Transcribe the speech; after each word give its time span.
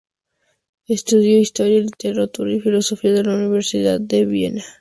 Estudió 0.87 1.37
historia, 1.37 1.79
literatura 1.79 2.51
y 2.51 2.59
filosofía 2.59 3.11
en 3.19 3.27
la 3.27 3.35
Universidad 3.35 3.99
de 4.01 4.25
Viena. 4.25 4.63